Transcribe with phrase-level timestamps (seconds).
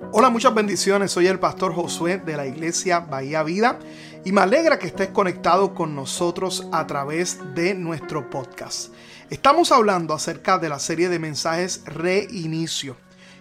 [0.00, 1.12] Hola, muchas bendiciones.
[1.12, 3.78] Soy el pastor Josué de la iglesia Bahía Vida
[4.24, 8.92] y me alegra que estés conectado con nosotros a través de nuestro podcast.
[9.30, 12.96] Estamos hablando acerca de la serie de mensajes Reinicio.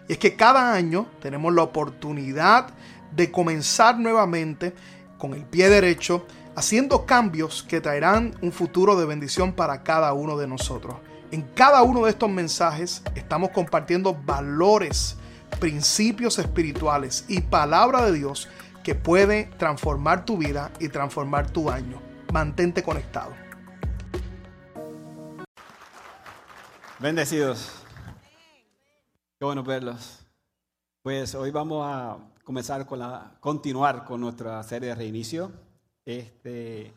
[0.08, 2.68] Y es que cada año tenemos la oportunidad
[3.12, 4.74] de comenzar nuevamente
[5.18, 6.26] con el pie derecho,
[6.56, 10.96] haciendo cambios que traerán un futuro de bendición para cada uno de nosotros.
[11.32, 15.18] En cada uno de estos mensajes estamos compartiendo valores,
[15.60, 18.48] principios espirituales y palabra de Dios
[18.84, 22.02] que puede transformar tu vida y transformar tu año.
[22.32, 23.32] Mantente conectado.
[27.00, 27.72] Bendecidos.
[29.40, 30.26] Qué bueno verlos.
[31.02, 35.52] Pues hoy vamos a comenzar con la, continuar con nuestra serie de reinicio.
[36.06, 36.94] Este,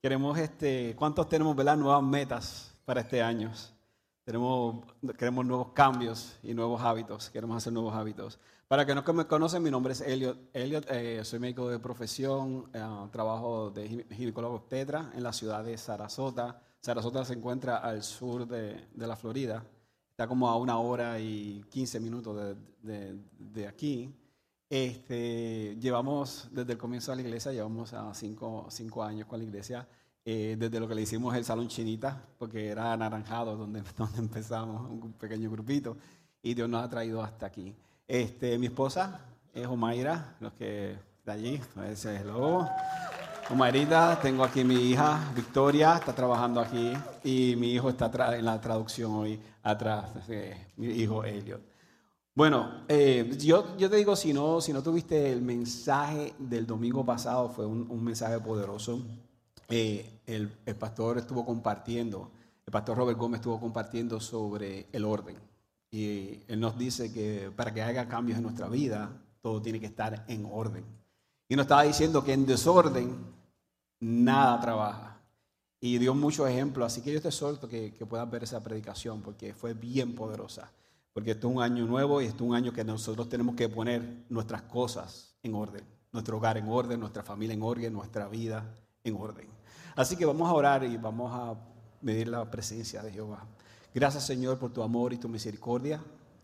[0.00, 3.52] queremos, este, ¿cuántos tenemos, verdad, nuevas metas para este año?
[4.28, 4.84] Tenemos,
[5.16, 7.30] queremos nuevos cambios y nuevos hábitos.
[7.30, 8.38] Queremos hacer nuevos hábitos.
[8.68, 10.50] Para que no me conocen, mi nombre es Elliot.
[10.52, 15.78] Elliot eh, soy médico de profesión, eh, trabajo de ginecólogo obstetra en la ciudad de
[15.78, 16.60] Sarasota.
[16.78, 19.64] Sarasota se encuentra al sur de, de, la Florida.
[20.10, 24.14] Está como a una hora y 15 minutos de, de, de aquí.
[24.68, 29.46] Este, llevamos desde el comienzo de la iglesia, llevamos a cinco, cinco años con la
[29.46, 29.88] iglesia.
[30.30, 34.90] Eh, desde lo que le hicimos el Salón Chinita, porque era anaranjado donde, donde empezamos,
[34.90, 35.96] un pequeño grupito,
[36.42, 37.74] y Dios nos ha traído hasta aquí.
[38.06, 39.22] Este, mi esposa
[39.54, 42.68] es Omaira, los que de allí, ese es hello.
[43.48, 46.92] Omairita, tengo aquí mi hija Victoria, está trabajando aquí,
[47.24, 51.62] y mi hijo está en la traducción hoy atrás, eh, mi hijo Elliot.
[52.34, 57.02] Bueno, eh, yo, yo te digo, si no, si no tuviste el mensaje del domingo
[57.02, 59.02] pasado, fue un, un mensaje poderoso.
[59.68, 62.30] Eh, el, pastor estuvo compartiendo,
[62.66, 65.36] el pastor Robert Gómez estuvo compartiendo sobre el orden.
[65.90, 69.10] Y él nos dice que para que haya cambios en nuestra vida,
[69.42, 70.84] todo tiene que estar en orden.
[71.48, 73.16] Y nos estaba diciendo que en desorden
[74.00, 75.20] nada trabaja.
[75.80, 79.22] Y dio muchos ejemplos, así que yo te suelto que, que puedas ver esa predicación
[79.22, 80.72] porque fue bien poderosa.
[81.12, 83.68] Porque esto es un año nuevo y esto es un año que nosotros tenemos que
[83.68, 85.84] poner nuestras cosas en orden.
[86.12, 89.57] Nuestro hogar en orden, nuestra familia en orden, nuestra vida en orden.
[89.98, 91.56] Así que vamos a orar y vamos a
[92.02, 93.44] medir la presencia de Jehová.
[93.92, 96.00] Gracias Señor por tu amor y tu misericordia.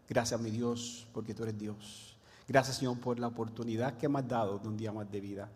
[0.08, 2.18] Gracias mi Dios porque tú eres Dios.
[2.48, 5.48] Gracias Señor por la oportunidad que me has dado de un día más de vida.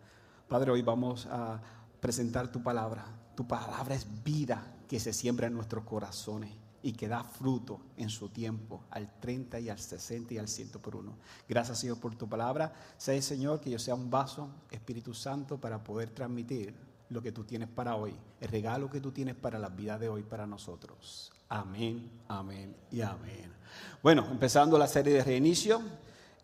[0.47, 1.59] Padre, hoy vamos a
[1.99, 3.03] presentar tu palabra.
[3.35, 6.51] Tu palabra es vida que se siembra en nuestros corazones
[6.81, 10.69] y que da fruto en su tiempo, al 30 y al 60 y al 100
[10.69, 11.17] por uno.
[11.49, 12.71] Gracias Señor por tu palabra.
[12.97, 17.43] Sé Señor que yo sea un vaso, Espíritu Santo, para poder transmitir lo que tú
[17.43, 21.31] tienes para hoy, el regalo que tú tienes para la vida de hoy para nosotros.
[21.49, 23.51] Amén, amén y amén.
[24.03, 25.81] Bueno, empezando la serie de reinicio,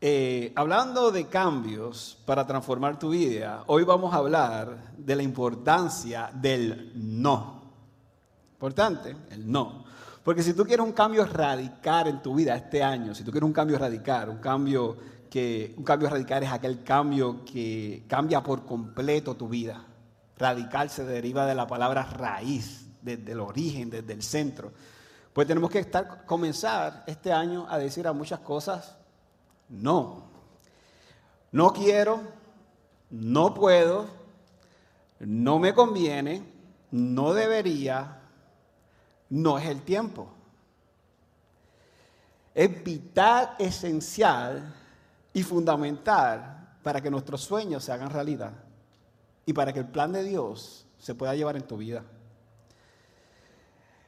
[0.01, 6.31] eh, hablando de cambios para transformar tu vida, hoy vamos a hablar de la importancia
[6.33, 7.61] del no.
[8.53, 9.85] Importante, el no.
[10.23, 13.45] Porque si tú quieres un cambio radical en tu vida este año, si tú quieres
[13.45, 14.97] un cambio radical, un cambio
[15.29, 19.85] que un cambio radical es aquel cambio que cambia por completo tu vida.
[20.37, 24.71] Radical se deriva de la palabra raíz, desde el origen, desde el centro.
[25.31, 28.97] Pues tenemos que estar, comenzar este año a decir a muchas cosas,
[29.69, 30.23] no.
[31.51, 32.21] No quiero,
[33.09, 34.07] no puedo,
[35.19, 36.43] no me conviene,
[36.91, 38.19] no debería,
[39.29, 40.29] no es el tiempo.
[42.53, 44.73] Es vital, esencial
[45.33, 48.64] y fundamental para que nuestros sueños se hagan realidad
[49.45, 52.03] y para que el plan de Dios se pueda llevar en tu vida.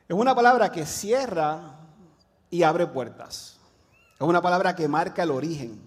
[0.07, 1.79] Es una palabra que cierra
[2.49, 3.59] y abre puertas.
[4.15, 5.81] Es una palabra que marca el origen,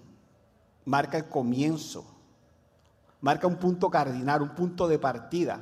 [0.85, 2.05] marca el comienzo,
[3.19, 5.59] marca un punto cardinal, un punto de partida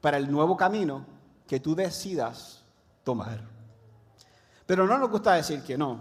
[0.00, 1.06] para el nuevo camino
[1.46, 2.64] que tú decidas
[3.04, 3.40] tomar.
[4.66, 6.00] Pero no nos gusta decir que no.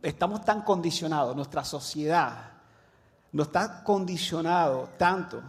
[0.00, 2.52] Estamos tan condicionados, nuestra sociedad
[3.32, 5.42] nos está condicionado tanto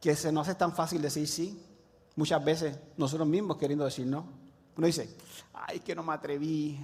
[0.00, 1.64] que se nos hace tan fácil decir sí.
[2.16, 4.26] Muchas veces nosotros mismos queriendo decir no.
[4.76, 5.16] Uno dice,
[5.52, 6.80] ay, que no me atreví,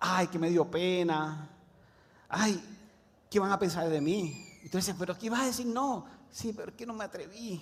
[0.00, 1.48] ay, que me dio pena,
[2.28, 2.62] ay,
[3.28, 4.60] ¿qué van a pensar de mí?
[4.62, 6.06] Dices, pero ¿qué vas a decir no?
[6.30, 7.60] Sí, pero ¿qué no me atreví?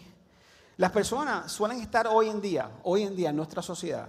[0.76, 4.08] Las personas suelen estar hoy en día, hoy en día en nuestra sociedad,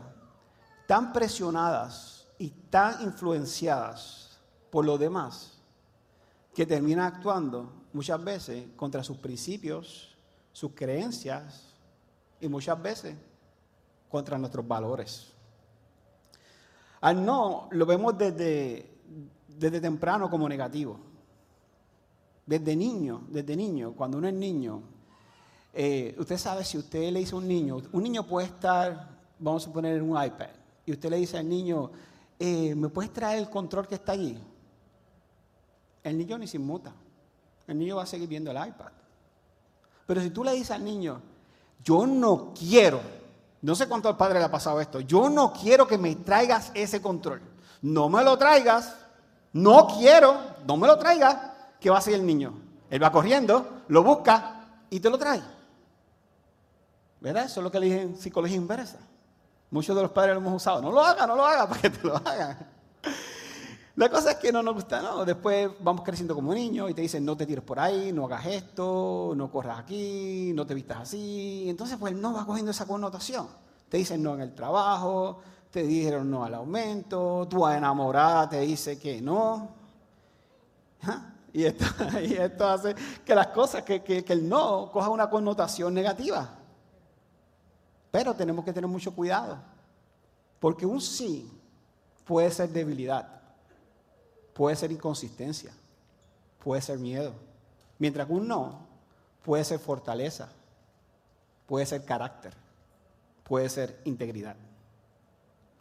[0.87, 4.39] tan presionadas y tan influenciadas
[4.69, 5.57] por los demás
[6.53, 10.10] que terminan actuando muchas veces contra sus principios,
[10.51, 11.73] sus creencias
[12.39, 13.15] y muchas veces
[14.09, 15.31] contra nuestros valores.
[17.01, 18.97] Al no lo vemos desde,
[19.47, 20.99] desde temprano como negativo.
[22.45, 24.81] desde niño, desde niño, cuando uno es niño,
[25.73, 29.07] eh, usted sabe si usted le dice a un niño, un niño puede estar,
[29.39, 30.49] vamos a poner en un iPad,
[30.85, 31.91] y usted le dice al niño,
[32.37, 34.37] eh, ¿me puedes traer el control que está allí?
[36.03, 36.93] El niño ni se inmuta.
[37.67, 38.91] El niño va a seguir viendo el iPad.
[40.11, 41.21] Pero si tú le dices al niño,
[41.81, 42.99] yo no quiero,
[43.61, 46.69] no sé cuánto al padre le ha pasado esto, yo no quiero que me traigas
[46.73, 47.41] ese control.
[47.81, 48.93] No me lo traigas,
[49.53, 50.35] no quiero,
[50.67, 51.37] no me lo traigas.
[51.79, 52.53] ¿Qué va a hacer el niño?
[52.89, 55.41] Él va corriendo, lo busca y te lo trae.
[57.21, 57.45] ¿Verdad?
[57.45, 58.97] Eso es lo que le dije en psicología inversa.
[59.69, 60.81] Muchos de los padres lo hemos usado.
[60.81, 62.67] No lo haga, no lo haga, para que te lo hagan.
[63.95, 65.25] La cosa es que no nos gusta, ¿no?
[65.25, 68.45] Después vamos creciendo como niños y te dicen, no te tires por ahí, no hagas
[68.45, 71.65] esto, no corras aquí, no te vistas así.
[71.67, 73.47] Entonces, pues no va cogiendo esa connotación.
[73.89, 75.39] Te dicen no en el trabajo,
[75.69, 79.69] te dijeron no al aumento, tu enamorada te dice que no.
[81.53, 81.85] Y esto,
[82.23, 82.95] y esto hace
[83.25, 86.49] que las cosas, que, que, que el no coja una connotación negativa.
[88.09, 89.57] Pero tenemos que tener mucho cuidado,
[90.61, 91.51] porque un sí
[92.23, 93.40] puede ser debilidad,
[94.61, 95.71] puede ser inconsistencia,
[96.63, 97.33] puede ser miedo,
[97.97, 98.85] mientras que un no
[99.43, 100.49] puede ser fortaleza,
[101.65, 102.53] puede ser carácter,
[103.43, 104.55] puede ser integridad.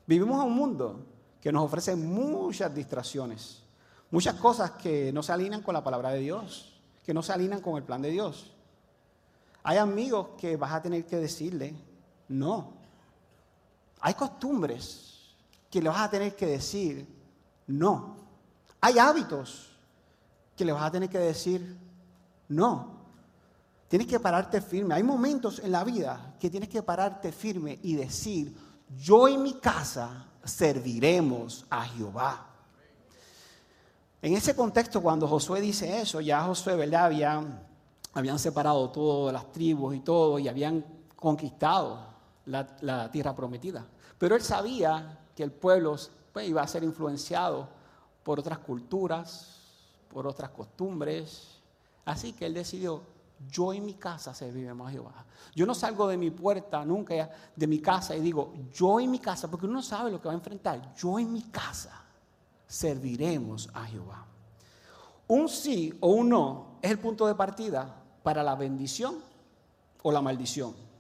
[0.07, 1.05] Vivimos en un mundo
[1.43, 3.63] que nos ofrece muchas distracciones,
[4.11, 7.61] muchas cosas que no se alinean con la palabra de Dios, que no se alinean
[7.61, 8.51] con el plan de Dios.
[9.63, 11.75] Hay amigos que vas a tener que decirle,
[12.29, 12.73] no.
[14.01, 15.35] Hay costumbres
[15.71, 17.07] que le vas a tener que decir
[17.67, 18.20] no.
[18.81, 19.71] Hay hábitos
[20.57, 21.77] que le vas a tener que decir
[22.49, 23.01] no.
[23.89, 24.95] Tienes que pararte firme.
[24.95, 28.57] Hay momentos en la vida que tienes que pararte firme y decir,
[28.99, 32.47] yo y mi casa serviremos a Jehová.
[34.23, 37.07] En ese contexto, cuando Josué dice eso, ya Josué, ¿verdad?
[37.07, 37.67] Habían,
[38.13, 40.85] habían separado todas las tribus y todo, y habían
[41.17, 41.99] conquistado
[42.47, 43.87] la, tierra prometida.
[44.19, 45.97] Pero él sabía que el pueblo
[46.33, 47.69] pues, iba a ser influenciado
[48.23, 49.59] por otras culturas,
[50.13, 51.61] por otras costumbres.
[52.05, 53.03] Así que él decidió,
[53.51, 55.25] yo en mi casa serviremos a Jehová.
[55.55, 59.19] Yo no salgo de mi puerta nunca, de mi casa, y digo, yo en mi
[59.19, 60.95] casa, porque uno no sabe lo que va a enfrentar.
[60.95, 62.05] Yo en mi casa
[62.67, 64.27] serviremos a Jehová.
[65.29, 69.17] Un sí o un no es el punto de partida para la bendición
[70.03, 70.91] o la maldición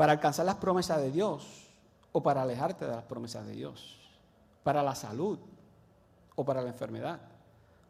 [0.00, 1.68] para alcanzar las promesas de Dios
[2.12, 3.98] o para alejarte de las promesas de Dios,
[4.62, 5.38] para la salud
[6.40, 7.20] o para la enfermedad,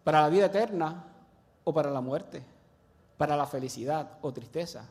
[0.02, 1.04] para la vida eterna
[1.62, 2.42] o para la muerte,
[3.16, 4.84] para la felicidad o tristeza,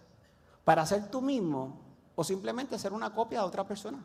[0.63, 1.77] para ser tú mismo
[2.15, 4.01] o simplemente ser una copia de otra persona.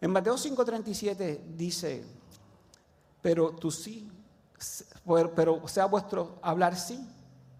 [0.00, 2.04] En Mateo 5:37 dice,
[3.22, 4.10] pero tú sí,
[5.36, 7.08] pero sea vuestro hablar sí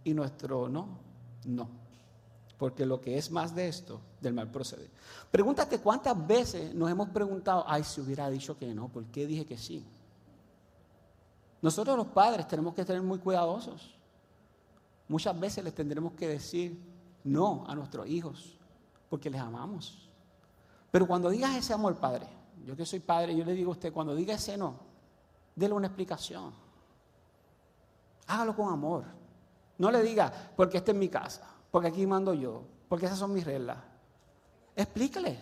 [0.02, 0.98] y nuestro no,
[1.44, 1.77] no
[2.58, 4.90] porque lo que es más de esto, del mal procede.
[5.30, 9.46] Pregúntate cuántas veces nos hemos preguntado, ay, si hubiera dicho que no, ¿por qué dije
[9.46, 9.86] que sí?
[11.62, 13.94] Nosotros los padres tenemos que ser muy cuidadosos.
[15.06, 16.78] Muchas veces les tendremos que decir
[17.22, 18.58] no a nuestros hijos,
[19.08, 20.08] porque les amamos.
[20.90, 22.26] Pero cuando digas ese amor, padre,
[22.66, 24.74] yo que soy padre, yo le digo a usted, cuando diga ese no,
[25.54, 26.52] déle una explicación.
[28.26, 29.04] Hágalo con amor.
[29.78, 33.32] No le diga, porque esta es mi casa porque aquí mando yo, porque esas son
[33.32, 33.78] mis reglas.
[34.74, 35.38] Explíquele,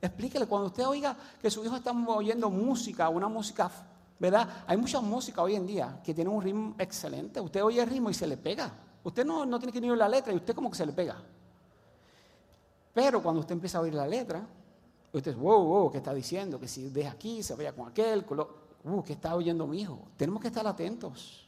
[0.00, 0.46] explíquele.
[0.46, 3.70] Cuando usted oiga que su hijo está oyendo música, una música,
[4.18, 4.64] ¿verdad?
[4.66, 7.40] Hay mucha música hoy en día que tiene un ritmo excelente.
[7.40, 8.72] Usted oye el ritmo y se le pega.
[9.04, 10.92] Usted no, no tiene que ni oír la letra y usted como que se le
[10.92, 11.16] pega.
[12.94, 14.46] Pero cuando usted empieza a oír la letra,
[15.12, 16.60] usted, wow, wow, ¿qué está diciendo?
[16.60, 18.24] Que si deja aquí, se vaya con aquel,
[18.84, 19.98] uh, ¿qué está oyendo mi hijo?
[20.16, 21.46] Tenemos que estar atentos.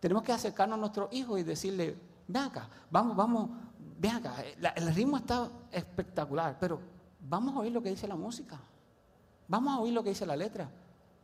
[0.00, 1.96] Tenemos que acercarnos a nuestro hijo y decirle,
[2.28, 3.50] ven acá, vamos, vamos,
[3.98, 4.36] ven acá,
[4.74, 6.80] el ritmo está espectacular, pero
[7.20, 8.58] vamos a oír lo que dice la música,
[9.48, 10.70] vamos a oír lo que dice la letra.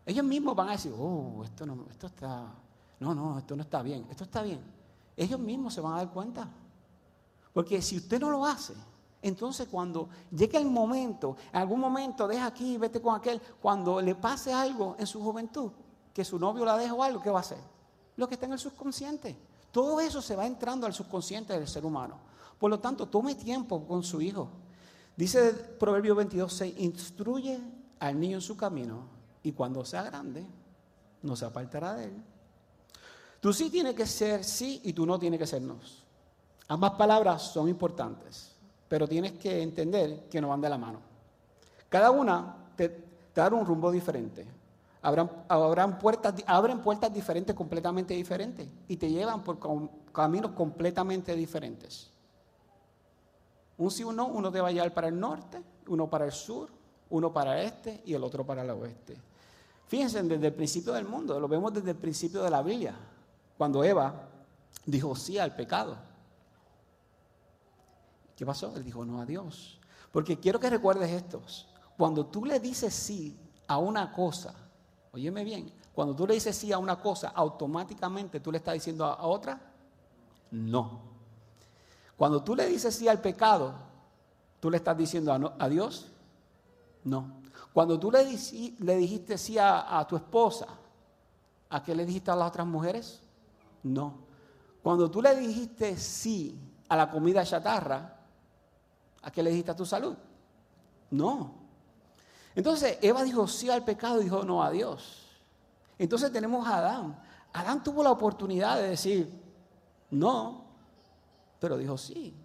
[0.04, 2.52] Ellos mismos van a decir, oh, esto no, esto está,
[2.98, 4.60] no, no, esto no está bien, esto está bien.
[5.16, 6.48] Ellos mismos se van a dar cuenta.
[7.52, 8.74] Porque si usted no lo hace,
[9.20, 14.14] entonces cuando llegue el momento, en algún momento deja aquí, vete con aquel, cuando le
[14.14, 15.70] pase algo en su juventud,
[16.12, 17.58] que su novio la deje o algo, ¿qué va a hacer?
[18.16, 19.36] Lo que está en el subconsciente.
[19.72, 22.18] Todo eso se va entrando al subconsciente del ser humano.
[22.58, 24.48] Por lo tanto, tome tiempo con su hijo.
[25.16, 27.58] Dice Proverbio 22, se instruye
[27.98, 29.06] al niño en su camino
[29.42, 30.44] y cuando sea grande,
[31.22, 32.22] no se apartará de él.
[33.40, 35.76] Tú sí tienes que ser sí y tú no tienes que ser no.
[36.68, 38.52] Ambas palabras son importantes,
[38.88, 41.00] pero tienes que entender que no van de la mano.
[41.88, 44.46] Cada una te, te da un rumbo diferente.
[45.02, 49.58] Habrán, puertas, abren puertas diferentes, completamente diferentes, y te llevan por
[50.12, 52.10] caminos completamente diferentes.
[53.78, 56.32] Un sí o no, uno te va a llevar para el norte, uno para el
[56.32, 56.70] sur,
[57.10, 59.16] uno para el este y el otro para el oeste.
[59.88, 62.94] Fíjense, desde el principio del mundo, lo vemos desde el principio de la Biblia,
[63.58, 64.28] cuando Eva
[64.86, 65.96] dijo sí al pecado.
[68.36, 68.72] ¿Qué pasó?
[68.76, 69.80] Él dijo no a Dios.
[70.12, 71.42] Porque quiero que recuerdes esto.
[71.96, 74.54] Cuando tú le dices sí a una cosa,
[75.12, 79.04] óyeme bien, cuando tú le dices sí a una cosa, automáticamente tú le estás diciendo
[79.04, 79.60] a, otra,
[80.50, 81.00] no.
[82.16, 83.74] Cuando tú le dices sí al pecado,
[84.58, 86.10] tú le estás diciendo a, Dios,
[87.04, 87.42] no.
[87.72, 88.24] Cuando tú le,
[88.78, 90.66] le dijiste sí a, a tu esposa,
[91.68, 93.20] ¿a qué le dijiste a las otras mujeres?
[93.82, 94.14] No.
[94.82, 98.18] Cuando tú le dijiste sí a la comida chatarra,
[99.22, 100.16] ¿a qué le dijiste a tu salud?
[101.10, 101.61] No.
[102.54, 105.26] Entonces Eva dijo sí al pecado y dijo no a Dios.
[105.98, 107.18] Entonces tenemos a Adán.
[107.52, 109.42] Adán tuvo la oportunidad de decir
[110.10, 110.64] no,
[111.58, 112.36] pero dijo sí.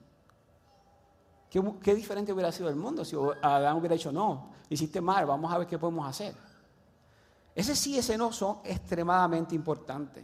[1.49, 5.57] ¿Qué, diferente hubiera sido el mundo si Adán hubiera dicho no, hiciste mal, vamos a
[5.57, 6.35] ver qué podemos hacer?
[7.55, 10.23] Ese sí y ese no son extremadamente importantes.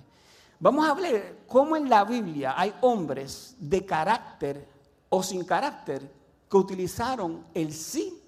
[0.59, 4.69] Vamos a ver cómo en la Biblia hay hombres de carácter
[5.09, 6.09] o sin carácter
[6.49, 8.22] que utilizaron el sí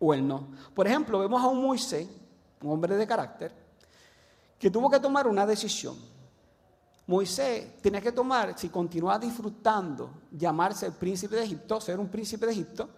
[0.00, 0.48] o el no.
[0.74, 2.08] Por ejemplo, vemos a un Moisés,
[2.62, 3.52] un hombre de carácter,
[4.58, 5.96] que tuvo que tomar una decisión.
[7.06, 12.46] Moisés tenía que tomar, si continuaba disfrutando, llamarse el príncipe de Egipto, ser un príncipe
[12.46, 12.88] de Egipto,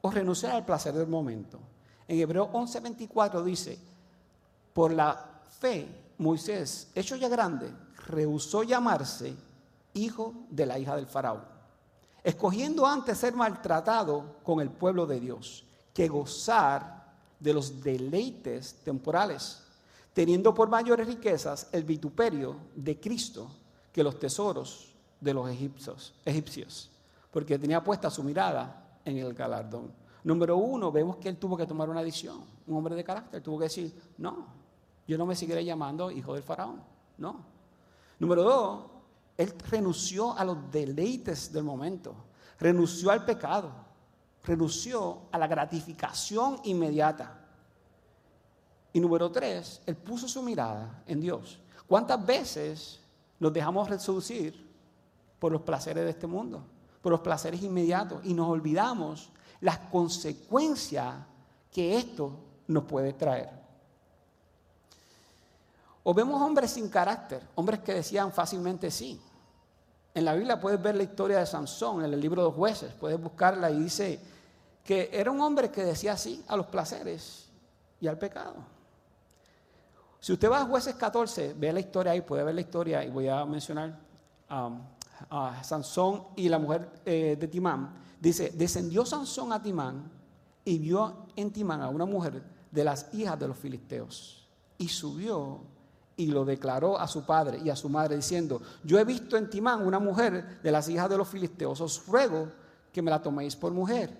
[0.00, 1.58] o renunciar al placer del momento.
[2.06, 3.78] En Hebreo 11:24 dice,
[4.72, 7.72] por la fe, Moisés, hecho ya grande,
[8.06, 9.34] rehusó llamarse
[9.94, 11.44] hijo de la hija del faraón,
[12.22, 19.62] escogiendo antes ser maltratado con el pueblo de Dios que gozar de los deleites temporales,
[20.12, 23.50] teniendo por mayores riquezas el vituperio de Cristo
[23.92, 26.92] que los tesoros de los egipcios, egipcios
[27.32, 29.90] porque tenía puesta su mirada en el galardón.
[30.22, 33.58] Número uno, vemos que él tuvo que tomar una decisión, un hombre de carácter, tuvo
[33.58, 34.46] que decir, no,
[35.08, 36.80] yo no me seguiré llamando hijo del faraón,
[37.18, 37.44] no.
[38.20, 38.84] Número dos,
[39.36, 42.14] él renunció a los deleites del momento,
[42.60, 43.72] renunció al pecado,
[44.44, 47.38] renunció a la gratificación inmediata.
[48.92, 51.58] Y número tres, él puso su mirada en Dios.
[51.86, 53.00] ¿Cuántas veces
[53.38, 54.70] nos dejamos reducir
[55.38, 56.62] por los placeres de este mundo,
[57.00, 59.30] por los placeres inmediatos y nos olvidamos
[59.60, 61.14] las consecuencias
[61.70, 62.32] que esto
[62.66, 63.62] nos puede traer?
[66.04, 69.20] O vemos hombres sin carácter, hombres que decían fácilmente sí.
[70.14, 72.92] En la Biblia puedes ver la historia de Sansón en el libro de los jueces,
[72.92, 74.20] puedes buscarla y dice
[74.84, 77.48] que era un hombre que decía sí a los placeres
[78.00, 78.54] y al pecado.
[80.20, 83.10] Si usted va a jueces 14, ve la historia ahí, puede ver la historia y
[83.10, 83.98] voy a mencionar
[84.50, 84.80] um,
[85.30, 87.94] a Sansón y la mujer eh, de Timán.
[88.20, 90.10] Dice, descendió Sansón a Timán
[90.64, 94.46] y vio en Timán a una mujer de las hijas de los filisteos
[94.78, 95.60] y subió
[96.22, 99.50] y lo declaró a su padre y a su madre diciendo, yo he visto en
[99.50, 102.48] Timán una mujer de las hijas de los filisteos, os ruego
[102.92, 104.16] que me la toméis por mujer.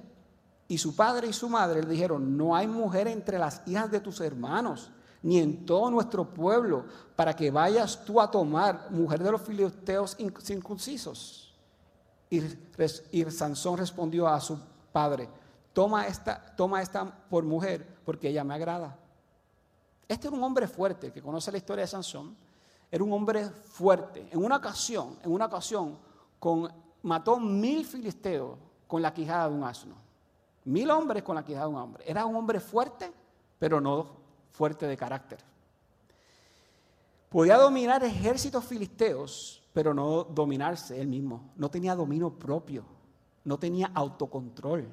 [0.66, 4.00] Y su padre y su madre le dijeron, no hay mujer entre las hijas de
[4.00, 4.90] tus hermanos,
[5.22, 10.16] ni en todo nuestro pueblo, para que vayas tú a tomar mujer de los filisteos
[10.40, 11.54] circuncisos.
[12.28, 12.40] Y,
[13.12, 14.58] y Sansón respondió a su
[14.90, 15.28] padre,
[15.72, 18.98] toma esta, toma esta por mujer, porque ella me agrada.
[20.08, 22.36] Este era un hombre fuerte, que conoce la historia de Sansón.
[22.90, 24.28] Era un hombre fuerte.
[24.30, 25.98] En una ocasión, en una ocasión,
[27.02, 29.94] mató mil filisteos con la quijada de un asno.
[30.64, 32.04] Mil hombres con la quijada de un hombre.
[32.06, 33.12] Era un hombre fuerte,
[33.58, 34.06] pero no
[34.52, 35.38] fuerte de carácter.
[37.30, 41.50] Podía dominar ejércitos filisteos, pero no dominarse él mismo.
[41.56, 42.84] No tenía dominio propio.
[43.44, 44.86] No tenía autocontrol.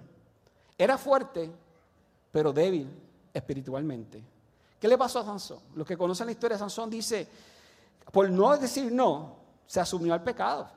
[0.77, 1.51] Era fuerte,
[2.31, 2.89] pero débil
[3.33, 4.23] espiritualmente.
[4.79, 5.59] ¿Qué le pasó a Sansón?
[5.75, 7.27] Los que conocen la historia de Sansón dice,
[8.11, 9.35] por no decir no,
[9.67, 10.69] se asumió al pecado.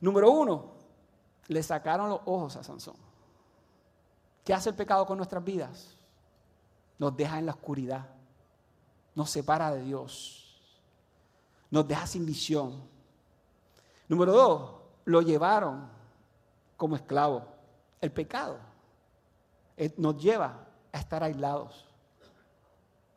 [0.00, 0.72] Número uno,
[1.48, 2.96] le sacaron los ojos a Sansón.
[4.44, 5.96] ¿Qué hace el pecado con nuestras vidas?
[6.98, 8.06] Nos deja en la oscuridad,
[9.14, 10.58] nos separa de Dios,
[11.70, 12.80] nos deja sin visión.
[14.08, 14.70] Número dos,
[15.04, 15.88] lo llevaron
[16.76, 17.44] como esclavo.
[18.00, 18.58] El pecado
[19.76, 21.85] eh, nos lleva a estar aislados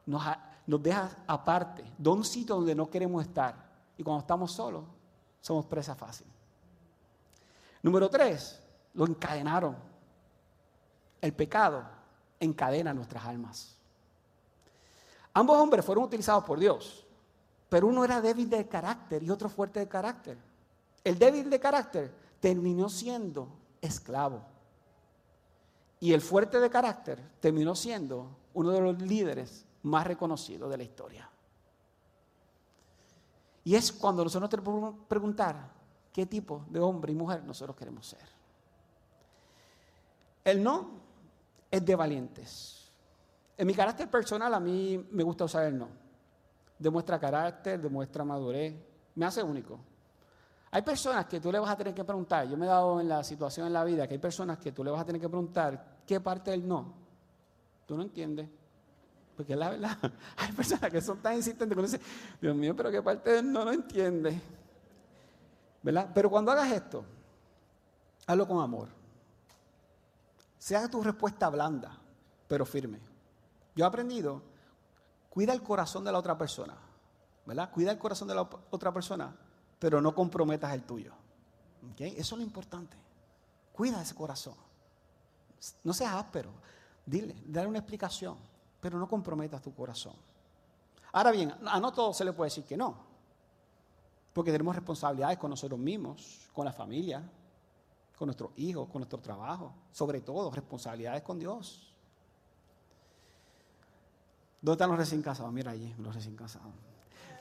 [0.10, 3.56] nos, deja aparte, de un sitio donde no queremos estar.
[3.96, 4.84] Y cuando estamos solos,
[5.40, 6.26] somos presa fácil.
[7.84, 8.62] Número tres,
[8.96, 9.78] lo encadenaron.
[11.22, 11.84] El pecado
[12.40, 13.76] encadena nuestras almas.
[15.34, 17.06] Ambos hombres fueron utilizados por Dios,
[17.70, 20.38] pero uno era débil de carácter y otro fuerte de carácter.
[21.04, 23.48] El débil de carácter terminó siendo
[23.80, 24.42] esclavo.
[26.00, 30.84] Y el fuerte de carácter terminó siendo uno de los líderes más reconocidos de la
[30.84, 31.30] historia.
[33.64, 35.72] Y es cuando nosotros tenemos que preguntar
[36.12, 38.28] qué tipo de hombre y mujer nosotros queremos ser.
[40.44, 40.92] El no
[41.70, 42.92] es de valientes.
[43.58, 45.90] En mi carácter personal a mí me gusta usar el no.
[46.78, 48.74] Demuestra carácter, demuestra madurez,
[49.16, 49.80] me hace único.
[50.72, 53.10] Hay personas que tú le vas a tener que preguntar, yo me he dado en
[53.10, 55.28] la situación en la vida que hay personas que tú le vas a tener que
[55.28, 56.94] preguntar qué parte del no.
[57.86, 58.48] Tú no entiendes.
[59.40, 59.98] Porque la verdad,
[60.38, 62.02] hay personas que son tan insistentes que dicen,
[62.42, 64.42] Dios mío, pero qué parte del no no entiende.
[65.82, 66.10] ¿Verdad?
[66.14, 67.06] Pero cuando hagas esto,
[68.28, 68.90] hazlo con amor.
[70.58, 71.98] Sea tu respuesta blanda,
[72.50, 73.00] pero firme.
[73.78, 74.42] Yo he aprendido,
[75.30, 76.76] cuida el corazón de la otra persona.
[77.46, 77.72] ¿Verdad?
[77.72, 79.34] Cuida el corazón de la otra persona
[79.80, 81.14] pero no comprometas el tuyo.
[81.98, 82.98] Eso es lo importante.
[83.72, 84.56] Cuida ese corazón.
[85.86, 86.52] No seas áspero.
[87.06, 88.38] Dile, dale una explicación,
[88.80, 90.14] pero no comprometas tu corazón.
[91.12, 92.96] Ahora bien, a no todo se le puede decir que no.
[94.34, 97.24] Porque tenemos responsabilidades con nosotros mismos, con la familia,
[98.18, 99.74] con nuestros hijos, con nuestro trabajo.
[99.92, 101.94] Sobre todo, responsabilidades con Dios.
[104.62, 105.52] ¿Dónde están los recién casados?
[105.52, 106.72] Mira allí, los recién casados.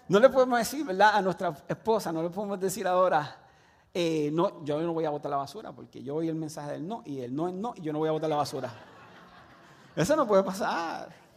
[0.09, 1.17] No le podemos decir, ¿verdad?
[1.17, 3.37] A nuestra esposa, no le podemos decir ahora,
[3.93, 6.87] eh, no, yo no voy a botar la basura, porque yo oí el mensaje del
[6.87, 8.73] no, y el no es no, y yo no voy a botar la basura.
[9.95, 11.28] Eso no puede pasar.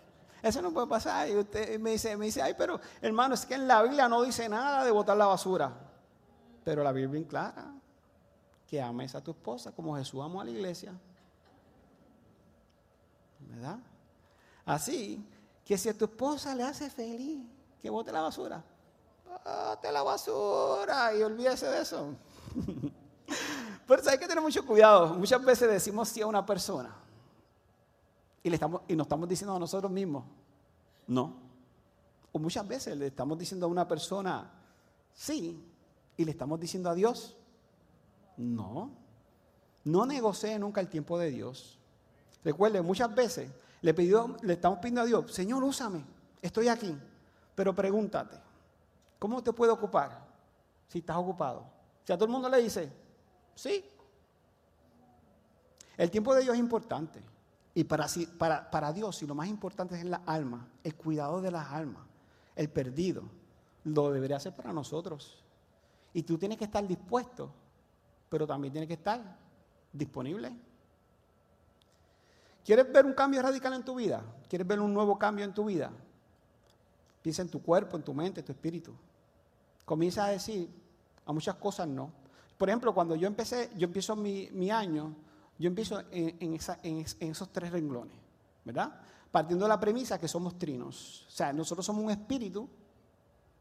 [0.42, 1.30] Eso no puede pasar.
[1.30, 4.22] Y usted me dice, me dice, ay, pero hermano, es que en la Biblia no
[4.24, 5.72] dice nada de botar la basura.
[6.64, 7.74] Pero la Biblia es clara.
[8.68, 10.94] Que ames a tu esposa como Jesús amó a la iglesia.
[13.40, 13.80] ¿Verdad?
[14.66, 15.24] Así
[15.66, 17.44] que si a tu esposa le hace feliz
[17.82, 18.64] que bote la basura.
[19.26, 22.16] Bote la basura y olvídese de eso.
[23.88, 25.14] Pero hay que tener mucho cuidado.
[25.16, 27.01] Muchas veces decimos sí a una persona
[28.44, 30.26] y, le estamos, y nos estamos diciendo a nosotros mismos,
[31.08, 31.36] no.
[32.32, 34.52] O muchas veces le estamos diciendo a una persona
[35.14, 35.64] sí
[36.18, 37.36] y le estamos diciendo a Dios,
[38.38, 38.92] no.
[39.84, 41.80] No negocie nunca el tiempo de Dios.
[42.44, 43.52] Recuerde, muchas veces
[43.82, 46.04] le, pidió, le estamos pidiendo a Dios, Señor, úsame,
[46.42, 46.98] estoy aquí.
[47.56, 48.38] Pero pregúntate,
[49.20, 50.26] ¿cómo te puedo ocupar
[50.88, 51.66] si estás ocupado?
[52.04, 52.92] Si a todo el mundo le dice,
[53.56, 53.84] sí.
[55.98, 57.22] El tiempo de Dios es importante.
[57.74, 58.08] Y para,
[58.38, 62.04] para, para Dios, y lo más importante es la alma, el cuidado de las almas,
[62.56, 63.24] el perdido,
[63.86, 65.44] lo debería hacer para nosotros.
[66.14, 67.52] Y tú tienes que estar dispuesto,
[68.30, 69.38] pero también tienes que estar
[69.94, 70.52] disponible.
[72.64, 74.24] ¿Quieres ver un cambio radical en tu vida?
[74.48, 75.92] ¿Quieres ver un nuevo cambio en tu vida?
[77.22, 78.94] Piensa en tu cuerpo, en tu mente, en tu espíritu.
[79.86, 80.70] Comienza a decir
[81.26, 82.12] a muchas cosas no.
[82.58, 85.16] Por ejemplo, cuando yo empecé, yo empiezo mi, año,
[85.62, 86.56] yo empiezo en,
[87.20, 88.18] esos tres renglones,
[88.66, 89.00] ¿verdad?
[89.30, 91.26] Partiendo de la premisa que somos trinos.
[91.28, 92.68] O sea, nosotros somos un espíritu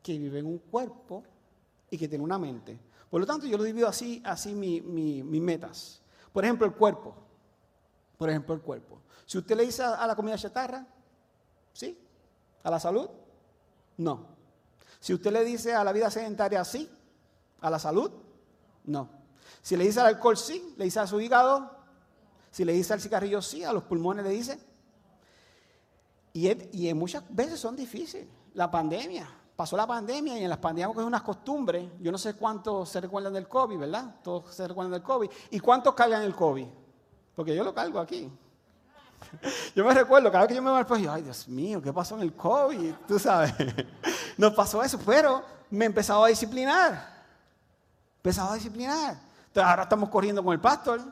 [0.03, 1.23] que vive en un cuerpo
[1.91, 2.81] y que tiene una mente.
[3.11, 6.01] Por lo tanto, yo lo divido así, así mis metas.
[6.33, 7.15] Por ejemplo, el cuerpo.
[8.17, 9.03] Por ejemplo, el cuerpo.
[9.27, 10.87] Si usted le dice a la comida chatarra,
[11.75, 11.99] ¿sí?
[12.63, 13.11] A la salud,
[13.99, 14.27] no.
[15.01, 16.91] Si usted le dice a la vida sedentaria sí,
[17.61, 18.11] a la salud,
[18.85, 19.11] no.
[19.61, 21.80] Si le dice al alcohol sí, le dice a su hígado,
[22.51, 24.59] si le dice al cigarrillo sí, a los pulmones le dice.
[26.33, 28.27] Y, y muchas veces son difíciles.
[28.55, 29.29] La pandemia,
[29.61, 31.87] pasó la pandemia y en las pandemias hay unas costumbres.
[32.01, 34.17] Yo no sé cuántos se recuerdan del COVID, ¿verdad?
[34.23, 35.31] Todos se recuerdan del COVID.
[35.51, 36.67] ¿Y cuántos cargan el COVID?
[37.37, 38.31] Porque yo lo cargo aquí.
[39.77, 41.93] Yo me recuerdo, cada vez que yo me voy al país, ay Dios mío, ¿qué
[41.93, 42.95] pasó en el COVID?
[43.07, 43.53] Tú sabes,
[44.39, 47.23] nos pasó eso, pero me empezaba a disciplinar.
[48.17, 49.21] Empezaba a disciplinar.
[49.47, 51.03] Entonces ahora estamos corriendo con el pastor.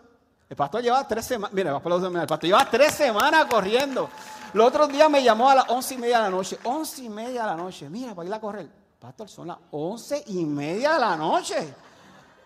[0.48, 1.82] El pastor lleva tres semanas, mira, el
[2.26, 4.08] pastor lleva tres semanas corriendo.
[4.54, 6.58] Los otros días me llamó a las once y media de la noche.
[6.64, 7.90] Once y media de la noche.
[7.90, 8.68] Mira, para ir a correr.
[8.98, 11.74] Pastor, son las once y media de la noche.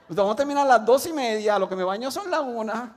[0.09, 1.59] Vamos a terminar a las dos y media.
[1.59, 2.97] Lo que me baño son las una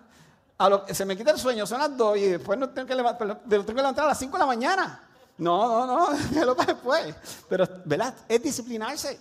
[0.91, 3.65] se me quita el sueño, son las 2 y después no tengo que, levantar, tengo
[3.65, 5.01] que levantar a las 5 de la mañana.
[5.37, 7.13] No, no, no, lo después.
[7.49, 8.15] Pero, ¿verdad?
[8.27, 9.19] Es disciplinarse.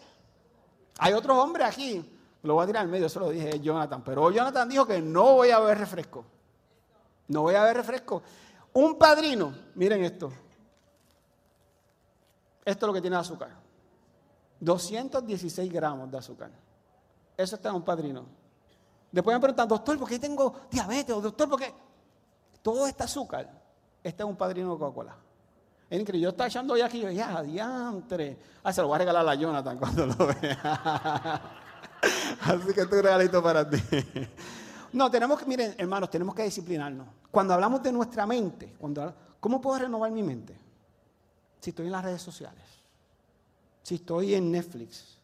[0.98, 2.13] Hay otros hombres aquí,
[2.44, 5.34] lo voy a tirar al medio, eso lo dije Jonathan, pero Jonathan dijo que no
[5.34, 6.24] voy a beber refresco.
[7.28, 8.22] No voy a beber refresco.
[8.74, 10.30] Un padrino, miren esto.
[12.62, 13.50] Esto es lo que tiene azúcar.
[14.60, 16.50] 216 gramos de azúcar.
[17.36, 18.26] Eso está en un padrino.
[19.10, 21.14] Después me preguntan, doctor, ¿por qué tengo diabetes?
[21.14, 21.72] O doctor, ¿por qué?
[22.60, 23.50] Todo este azúcar
[24.02, 25.16] está en un padrino de Coca-Cola.
[25.88, 26.24] Es increíble.
[26.24, 28.38] Yo estaba echando hoy aquí yo, ya, diantre.
[28.62, 31.60] Ah, se lo voy a regalar a Jonathan cuando lo vea.
[32.40, 33.78] Así que tu regalito para ti.
[34.92, 37.08] No, tenemos que, miren, hermanos, tenemos que disciplinarnos.
[37.30, 40.56] Cuando hablamos de nuestra mente, cuando, ¿cómo puedo renovar mi mente?
[41.60, 42.62] Si estoy en las redes sociales,
[43.82, 45.18] si estoy en Netflix,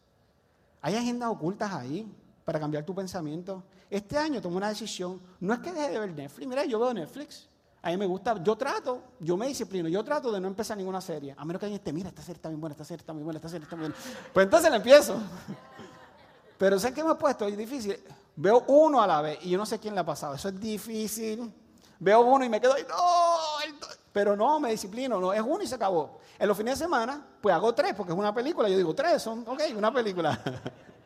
[0.81, 2.11] hay agendas ocultas ahí
[2.43, 3.63] para cambiar tu pensamiento.
[3.89, 6.93] Este año tomé una decisión, no es que deje de ver Netflix, mira, yo veo
[6.93, 7.47] Netflix,
[7.81, 11.01] a mí me gusta, yo trato, yo me disciplino, yo trato de no empezar ninguna
[11.01, 13.13] serie, a menos que alguien esté, mira, esta serie está muy buena, esta serie está
[13.13, 13.95] muy buena, esta serie está muy buena.
[14.33, 15.17] Pues entonces la empiezo.
[16.61, 17.47] Pero ¿sabes qué me he puesto?
[17.47, 17.97] Es difícil.
[18.35, 20.35] Veo uno a la vez y yo no sé quién le ha pasado.
[20.35, 21.51] Eso es difícil.
[21.97, 23.37] Veo uno y me quedo, no,
[24.11, 26.19] pero no, me disciplino, no, es uno y se acabó.
[26.37, 28.69] En los fines de semana, pues hago tres, porque es una película.
[28.69, 30.39] Yo digo, tres son, ok, una película.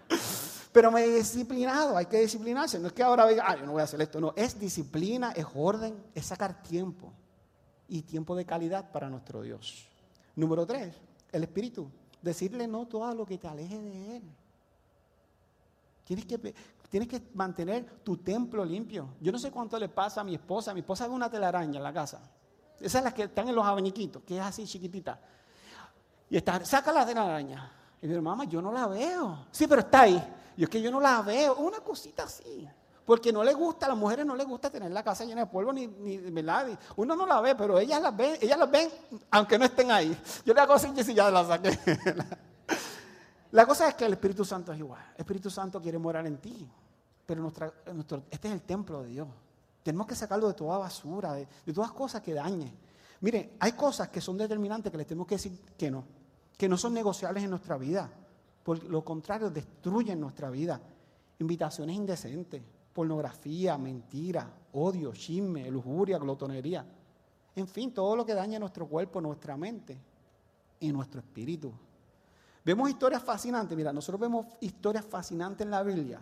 [0.73, 2.77] pero me he disciplinado, hay que disciplinarse.
[2.77, 4.19] No es que ahora diga, ah, yo no voy a hacer esto.
[4.19, 7.13] No, es disciplina, es orden, es sacar tiempo.
[7.87, 9.87] Y tiempo de calidad para nuestro Dios.
[10.35, 10.93] Número tres,
[11.31, 11.89] el Espíritu.
[12.21, 14.23] Decirle no todo lo que te aleje de Él.
[16.05, 16.53] Tienes que,
[16.87, 19.15] tienes que mantener tu templo limpio.
[19.19, 20.73] Yo no sé cuánto le pasa a mi esposa.
[20.73, 22.21] Mi esposa ve una telaraña en la casa.
[22.79, 25.19] Esas es las que están en los abaniquitos, que es así chiquitita.
[26.29, 27.71] Y está, saca la telaraña.
[28.01, 29.47] Y dice, mamá, yo no la veo.
[29.51, 30.23] Sí, pero está ahí.
[30.55, 31.55] Y es que yo no la veo.
[31.55, 32.67] Una cosita así.
[33.03, 35.47] Porque no le gusta, a las mujeres no les gusta tener la casa llena de
[35.47, 36.67] polvo, ni, ni ¿verdad?
[36.95, 38.89] Uno no la ve, pero ellas las ven, ellas las ven,
[39.29, 40.17] aunque no estén ahí.
[40.43, 41.77] Yo le hago así y ya la saqué.
[43.55, 45.01] La cosa es que el Espíritu Santo es igual.
[45.13, 46.67] El Espíritu Santo quiere morar en ti.
[47.25, 47.71] Pero nuestra,
[48.29, 49.29] este es el templo de Dios.
[49.81, 52.73] Tenemos que sacarlo de toda basura, de, todas cosas que dañen.
[53.21, 56.03] Mire, hay cosas que son determinantes que les tenemos que decir que no.
[56.57, 58.11] Que no son negociables en nuestra vida.
[58.61, 60.81] Por lo contrario, destruyen nuestra vida.
[61.39, 66.85] Invitaciones indecentes, pornografía, mentira, odio, chisme, lujuria, glotonería.
[67.55, 69.97] En fin, todo lo que daña nuestro cuerpo, nuestra mente
[70.81, 71.71] y nuestro espíritu.
[72.65, 76.19] Vemos historias fascinantes, mira, nosotros vemos historias fascinantes en la Biblia,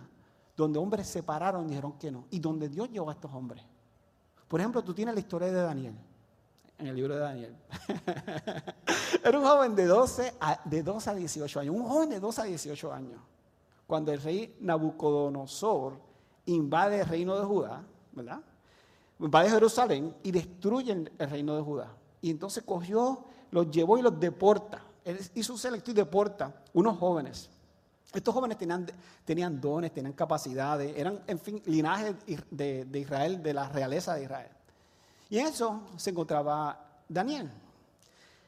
[0.58, 3.64] donde hombres se pararon y dijeron que no, y donde Dios llevó a estos hombres.
[4.50, 5.96] Por ejemplo, tú tienes la historia de Daniel,
[6.78, 7.56] en el libro de Daniel.
[9.24, 12.42] Era un joven de 12, a, de 12 a 18 años, un joven de 12
[12.42, 13.22] a 18 años,
[13.88, 15.98] cuando el rey Nabucodonosor
[16.48, 18.42] invade el reino de Judá, ¿verdad?
[19.18, 21.96] Invade Jerusalén y destruye el reino de Judá.
[22.22, 24.82] Y entonces cogió, los llevó y los deporta
[25.36, 27.50] hizo un selecto y deporta unos jóvenes.
[28.14, 28.86] Estos jóvenes tenían,
[29.26, 32.16] tenían dones, tenían capacidades, eran, en fin, linaje
[32.52, 34.52] de, de, Israel, de la realeza de Israel.
[35.30, 37.50] Y en eso se encontraba Daniel.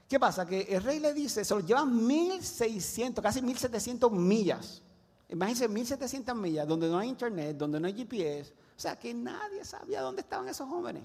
[0.08, 0.46] ¿Qué pasa?
[0.46, 4.84] Que el rey le dice, se los llevan 1600, casi 1700 millas.
[5.30, 8.54] Imagínense 1700 millas, donde no hay internet, donde no hay GPS.
[8.78, 11.04] O sea, que nadie sabía dónde estaban esos jóvenes.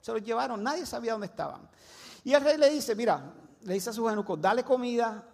[0.00, 1.68] Se los llevaron, nadie sabía dónde estaban.
[2.24, 3.30] Y el rey le dice, mira,
[3.62, 5.24] le dice a sus eunucos, dale comida,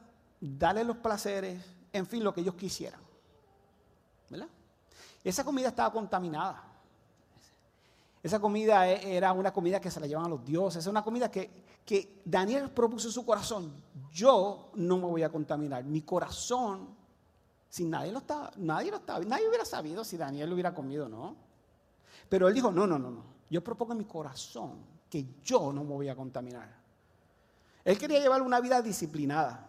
[0.41, 1.63] dale los placeres,
[1.93, 3.01] en fin, lo que ellos quisieran.
[4.29, 4.49] ¿Verdad?
[5.23, 6.63] Esa comida estaba contaminada.
[8.23, 10.85] Esa comida e, era una comida que se la llevaban a los dioses.
[10.85, 13.73] Es una comida que, que Daniel propuso en su corazón.
[14.13, 15.85] Yo no me voy a contaminar.
[15.85, 16.89] Mi corazón,
[17.69, 21.09] si nadie lo estaba, nadie lo estaba, nadie hubiera sabido si Daniel lo hubiera comido,
[21.09, 21.37] ¿no?
[22.29, 23.23] Pero él dijo, no, no, no, no.
[23.49, 26.86] Yo propongo en mi corazón que yo no me voy a contaminar.
[27.87, 29.65] Él quería llevar una vida disciplinada.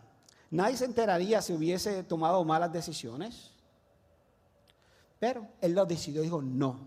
[0.49, 3.51] Nadie se enteraría si hubiese tomado malas decisiones.
[5.19, 6.79] Pero él lo decidió, dijo no.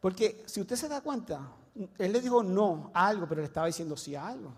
[0.00, 1.52] Porque si usted se da cuenta,
[1.98, 4.54] él le dijo no a algo, pero le estaba diciendo sí a algo.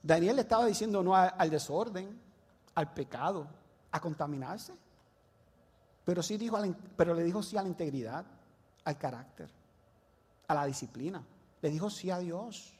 [0.00, 2.20] Daniel le estaba diciendo no al desorden,
[2.76, 3.48] al pecado,
[3.90, 4.74] a contaminarse.
[6.04, 6.56] Pero, sí dijo,
[6.96, 8.24] pero le dijo sí a la integridad,
[8.84, 9.50] al carácter,
[10.46, 11.20] a la disciplina.
[11.60, 12.75] Le dijo sí a Dios.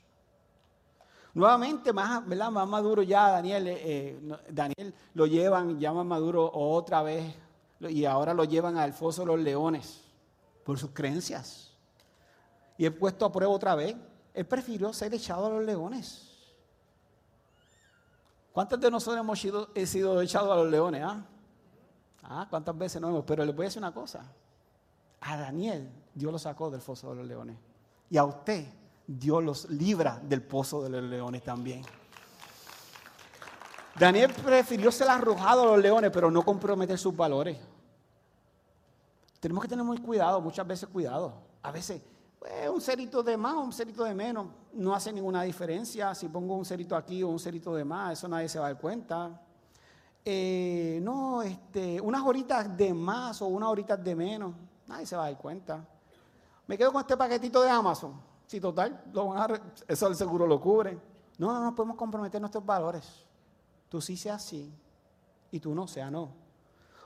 [1.36, 7.02] Nuevamente, más, más maduro ya, Daniel, eh, eh, Daniel lo llevan ya más maduro otra
[7.02, 7.34] vez
[7.78, 10.00] y ahora lo llevan al foso de los leones
[10.64, 11.74] por sus creencias.
[12.78, 13.94] Y he puesto a prueba otra vez.
[14.32, 16.26] Él prefirió ser echado a los leones.
[18.50, 21.02] ¿Cuántas de nosotros hemos sido, sido echados a los leones?
[21.04, 21.22] Ah?
[22.22, 23.26] ah, ¿cuántas veces no hemos?
[23.26, 24.24] Pero les voy a decir una cosa.
[25.20, 27.58] A Daniel Dios lo sacó del foso de los leones.
[28.08, 28.64] Y a usted
[29.06, 31.82] Dios los libra del pozo de los leones también.
[33.98, 37.58] Daniel prefirió ser arrojado a los leones, pero no comprometer sus valores.
[39.40, 41.32] Tenemos que tener muy cuidado, muchas veces cuidado.
[41.62, 42.02] A veces,
[42.38, 46.14] pues, un cerito de más o un cerito de menos no hace ninguna diferencia.
[46.14, 48.72] Si pongo un cerito aquí o un cerito de más, eso nadie se va a
[48.72, 49.40] dar cuenta.
[50.24, 54.54] Eh, no, este, unas horitas de más o unas horitas de menos,
[54.86, 55.86] nadie se va a dar cuenta.
[56.66, 58.20] Me quedo con este paquetito de Amazon.
[58.46, 60.98] Sí, total, lo van a, eso el seguro lo cubre.
[61.38, 63.24] No, no, no podemos comprometer nuestros valores.
[63.88, 64.72] Tú sí seas sí
[65.50, 66.30] y tú no sea no.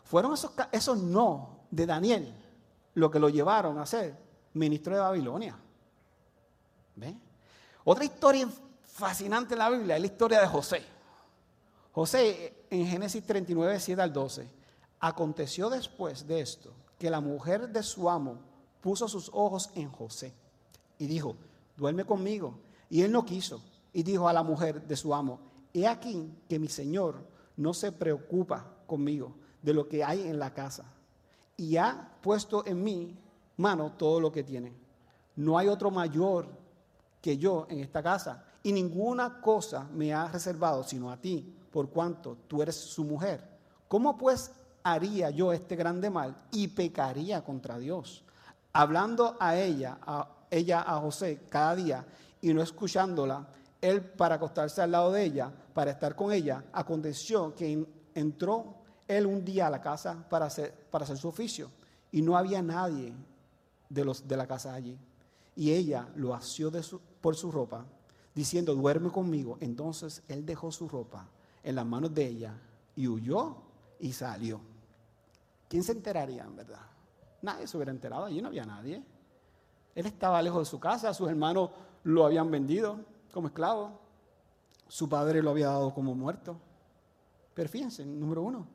[0.04, 2.34] Fueron esos, esos no de Daniel
[2.94, 4.16] lo que lo llevaron a ser
[4.54, 5.56] ministro de Babilonia.
[6.96, 7.16] ¿Ve?
[7.84, 8.48] Otra historia
[8.84, 10.82] fascinante en la Biblia es la historia de José.
[11.92, 14.48] José en Génesis 39, 7 al 12.
[15.00, 18.38] Aconteció después de esto que la mujer de su amo
[18.82, 20.34] puso sus ojos en José
[21.00, 21.34] y dijo,
[21.78, 22.54] duerme conmigo.
[22.90, 23.62] Y él no quiso.
[23.92, 25.40] Y dijo a la mujer de su amo,
[25.72, 27.24] he aquí que mi señor
[27.56, 30.84] no se preocupa conmigo de lo que hay en la casa.
[31.56, 33.18] Y ha puesto en mi
[33.56, 34.74] mano todo lo que tiene.
[35.36, 36.48] No hay otro mayor
[37.22, 38.44] que yo en esta casa.
[38.62, 43.42] Y ninguna cosa me ha reservado sino a ti, por cuanto tú eres su mujer.
[43.88, 48.22] ¿Cómo pues haría yo este grande mal y pecaría contra Dios?
[48.74, 52.06] Hablando a ella, a ella a José cada día
[52.40, 53.48] y no escuchándola,
[53.80, 58.74] él para acostarse al lado de ella, para estar con ella, aconteció que entró
[59.08, 61.70] él un día a la casa para hacer, para hacer su oficio
[62.12, 63.14] y no había nadie
[63.88, 64.98] de, los, de la casa allí.
[65.56, 66.82] Y ella lo asió de
[67.20, 67.84] por su ropa,
[68.34, 69.58] diciendo, duerme conmigo.
[69.60, 71.28] Entonces él dejó su ropa
[71.62, 72.54] en las manos de ella
[72.96, 73.56] y huyó
[73.98, 74.60] y salió.
[75.68, 76.80] ¿Quién se enteraría, en verdad?
[77.42, 79.02] Nadie se hubiera enterado, allí no había nadie.
[79.94, 81.70] Él estaba lejos de su casa, sus hermanos
[82.04, 83.00] lo habían vendido
[83.32, 84.00] como esclavo,
[84.88, 86.56] su padre lo había dado como muerto.
[87.54, 88.66] Pero fíjense, número uno,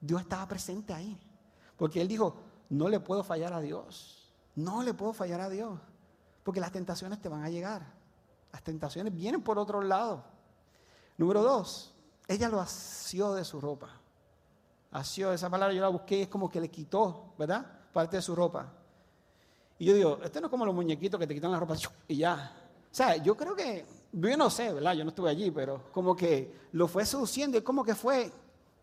[0.00, 1.18] Dios estaba presente ahí,
[1.76, 2.36] porque él dijo,
[2.68, 5.78] no le puedo fallar a Dios, no le puedo fallar a Dios,
[6.42, 7.86] porque las tentaciones te van a llegar,
[8.52, 10.24] las tentaciones vienen por otro lado.
[11.16, 11.94] Número dos,
[12.28, 13.88] ella lo asió de su ropa.
[14.90, 17.66] Asió, esa palabra yo la busqué, es como que le quitó, ¿verdad?
[17.92, 18.72] Parte de su ropa.
[19.78, 21.74] Y yo digo, este no es como los muñequitos que te quitan la ropa
[22.08, 22.54] y ya.
[22.90, 24.94] O sea, yo creo que, yo no sé, ¿verdad?
[24.94, 28.32] Yo no estuve allí, pero como que lo fue seduciendo y como que fue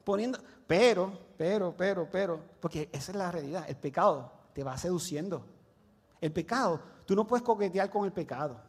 [0.03, 5.43] poniendo, pero, pero, pero, pero, porque esa es la realidad, el pecado te va seduciendo.
[6.21, 8.59] El pecado, tú no puedes coquetear con el pecado,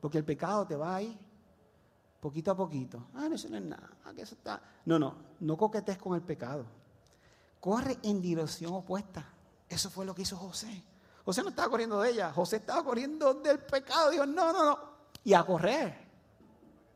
[0.00, 1.18] porque el pecado te va ahí
[2.20, 3.08] poquito a poquito.
[3.14, 3.90] Ah, no, eso no es nada.
[4.04, 4.62] Ah, eso está.
[4.84, 6.66] No, no, no coquetes con el pecado.
[7.58, 9.26] Corre en dirección opuesta.
[9.68, 10.84] Eso fue lo que hizo José.
[11.24, 14.10] José no estaba corriendo de ella, José estaba corriendo del pecado.
[14.10, 14.78] Dijo, no, no, no.
[15.24, 16.08] Y a correr.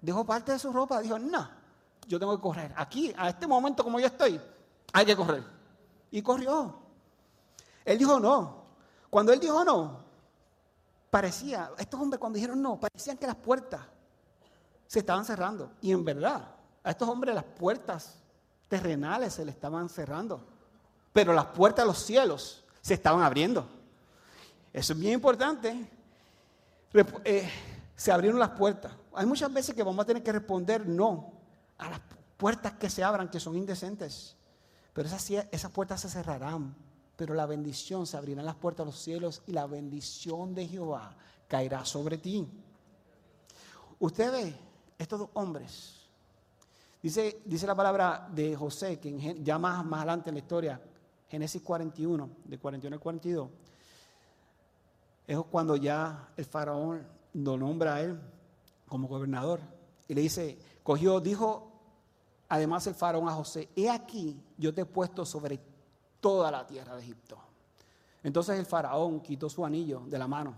[0.00, 1.00] Dejó parte de su ropa.
[1.00, 1.48] Dijo, no,
[2.06, 2.72] yo tengo que correr.
[2.76, 4.40] Aquí, a este momento como yo estoy,
[4.92, 5.44] hay que correr.
[6.10, 6.78] Y corrió.
[7.84, 8.64] Él dijo no.
[9.10, 10.00] Cuando él dijo no,
[11.10, 13.80] parecía, estos hombres cuando dijeron no, parecían que las puertas
[14.86, 15.72] se estaban cerrando.
[15.80, 16.48] Y en verdad,
[16.82, 18.16] a estos hombres las puertas
[18.68, 20.40] terrenales se le estaban cerrando.
[21.12, 23.68] Pero las puertas de los cielos se estaban abriendo.
[24.74, 25.88] Eso es bien importante.
[27.24, 27.48] Eh,
[27.94, 28.92] se abrieron las puertas.
[29.14, 31.32] Hay muchas veces que vamos a tener que responder no
[31.78, 32.00] a las
[32.36, 34.36] puertas que se abran, que son indecentes.
[34.92, 36.74] Pero esas, esas puertas se cerrarán.
[37.14, 41.14] Pero la bendición se abrirán las puertas de los cielos y la bendición de Jehová
[41.46, 42.44] caerá sobre ti.
[44.00, 44.56] Usted ve
[44.98, 46.00] estos dos hombres.
[47.00, 50.80] Dice, dice la palabra de José, que ya más, más adelante en la historia,
[51.28, 53.48] Génesis 41, de 41 al 42,
[55.26, 58.20] es cuando ya el faraón lo nombra a él
[58.88, 59.60] como gobernador.
[60.08, 61.70] Y le dice, cogió, dijo
[62.48, 65.60] además el faraón a José, he aquí, yo te he puesto sobre
[66.20, 67.38] toda la tierra de Egipto.
[68.22, 70.54] Entonces el faraón quitó su anillo de la mano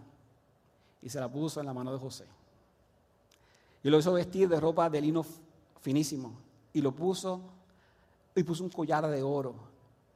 [1.02, 2.26] y se la puso en la mano de José.
[3.82, 5.24] Y lo hizo vestir de ropa de lino
[5.80, 6.32] finísimo.
[6.72, 7.40] Y lo puso,
[8.34, 9.54] y puso un collar de oro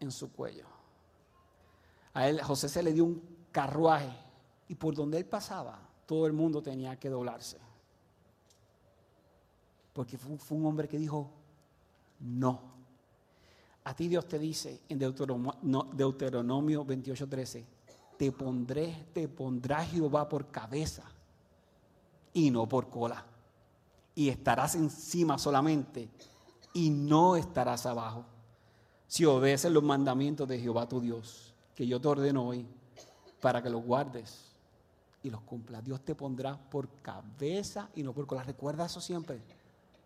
[0.00, 0.66] en su cuello.
[2.14, 4.10] A él, José se le dio un carruaje.
[4.70, 7.58] Y por donde él pasaba, todo el mundo tenía que doblarse.
[9.92, 11.28] Porque fue, un hombre que dijo,
[12.20, 12.60] no.
[13.82, 17.64] A ti Dios te dice en Deuteronomio, Deuteronomio 28:13,
[18.16, 21.02] te pondré, te pondrá Jehová por cabeza
[22.32, 23.26] y no por cola
[24.14, 26.08] y estarás encima solamente
[26.74, 28.24] y no estarás abajo.
[29.08, 32.68] Si obedeces los mandamientos de Jehová tu Dios, que yo te ordeno hoy,
[33.40, 34.49] para que los guardes
[35.22, 35.84] y los cumplas.
[35.84, 38.42] Dios te pondrá por cabeza y no por cola.
[38.42, 39.40] Recuerda eso siempre.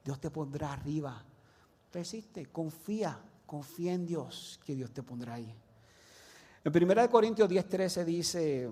[0.04, 1.22] Dios te pondrá arriba.
[1.90, 5.54] Persiste, confía, confía en Dios, que Dios te pondrá ahí.
[6.64, 8.70] En 1 Corintios 10:13 dice,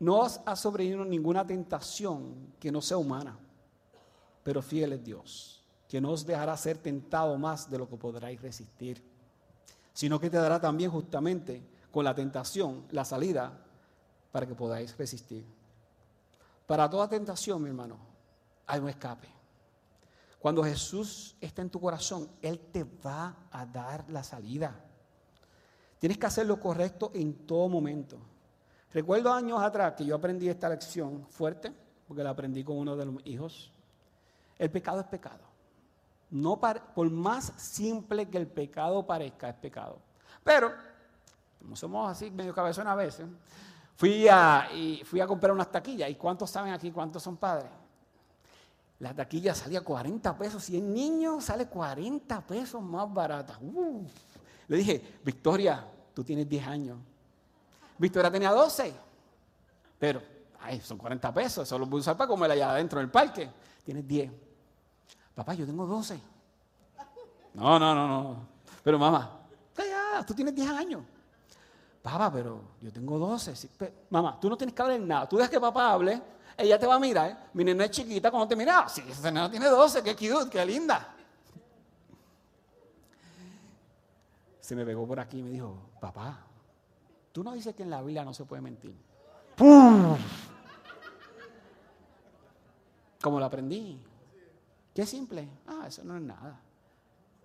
[0.00, 3.38] no os ha sobrevenido ninguna tentación que no sea humana
[4.44, 8.40] pero fiel es Dios, que no os dejará ser tentado más de lo que podráis
[8.40, 9.02] resistir,
[9.92, 13.63] sino que te dará también justamente con la tentación la salida
[14.34, 15.46] para que podáis resistir.
[16.66, 17.96] Para toda tentación, mi hermano,
[18.66, 19.28] hay un escape.
[20.40, 24.74] Cuando Jesús está en tu corazón, Él te va a dar la salida.
[26.00, 28.18] Tienes que hacer lo correcto en todo momento.
[28.92, 31.72] Recuerdo años atrás que yo aprendí esta lección fuerte,
[32.08, 33.72] porque la aprendí con uno de los hijos.
[34.58, 35.44] El pecado es pecado.
[36.30, 40.00] No por más simple que el pecado parezca, es pecado.
[40.42, 40.72] Pero,
[41.60, 43.26] como somos así medio cabezones a veces,
[43.96, 44.68] fui a,
[45.04, 46.10] fui a comprar unas taquillas.
[46.10, 47.70] ¿Y cuántos saben aquí cuántos son padres?
[49.00, 50.68] La taquilla salía 40 pesos.
[50.70, 53.58] y el niño sale 40 pesos más barata.
[54.68, 56.98] Le dije, Victoria, tú tienes 10 años.
[57.98, 58.94] Victoria tenía 12.
[59.98, 60.22] Pero,
[60.60, 61.66] ay, son 40 pesos.
[61.66, 63.50] Eso lo voy a usar para comer allá adentro del parque.
[63.84, 64.30] Tienes 10.
[65.34, 66.20] Papá, yo tengo 12.
[67.54, 68.48] No, no, no, no.
[68.82, 69.40] Pero mamá,
[69.76, 71.02] ya, tú tienes 10 años.
[72.04, 73.70] Papá, pero yo tengo 12.
[74.10, 75.26] mamá, tú no tienes que hablar nada.
[75.26, 76.20] Tú dejas que papá hable.
[76.54, 77.48] Ella te va a mirar.
[77.54, 78.86] Mi nena es chiquita cuando te mira.
[78.90, 80.02] Sí, esa nena tiene 12.
[80.02, 81.16] Qué cute, qué linda.
[84.60, 86.44] Se me pegó por aquí y me dijo, papá,
[87.32, 88.94] Tú no dices que en la Biblia no se puede mentir.
[89.56, 90.14] ¡Pum!
[93.22, 93.98] Como lo aprendí.
[94.94, 95.48] Qué simple.
[95.66, 96.60] Ah, eso no es nada.